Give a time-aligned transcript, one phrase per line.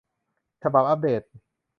[0.63, 1.21] ฉบับอัปเดต